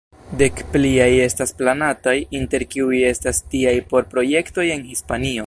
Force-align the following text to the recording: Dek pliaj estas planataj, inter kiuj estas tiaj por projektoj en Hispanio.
Dek 0.41 0.61
pliaj 0.75 1.09
estas 1.25 1.53
planataj, 1.59 2.15
inter 2.39 2.65
kiuj 2.73 3.03
estas 3.13 3.43
tiaj 3.53 3.75
por 3.93 4.09
projektoj 4.15 4.69
en 4.79 4.89
Hispanio. 4.91 5.39